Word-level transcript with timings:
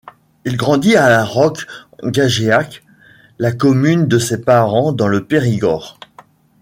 Il 0.45 0.57
grandit 0.57 0.95
à 0.95 1.09
La 1.09 1.23
Roque-Gageac, 1.23 2.81
la 3.37 3.51
commune 3.51 4.07
de 4.07 4.17
ses 4.17 4.41
parents 4.41 4.93
dans 4.93 5.07
le 5.07 5.25
Périgord. 5.27 5.99